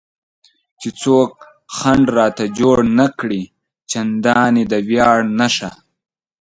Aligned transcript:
چې 0.81 0.89
څوک 1.01 1.31
خنډ 1.77 2.05
راته 2.17 2.45
جوړ 2.59 2.77
نه 2.99 3.07
کړي، 3.19 3.41
چندانې 3.91 4.63
د 4.71 4.73
ویاړ 4.89 5.17
نښه. 5.39 5.71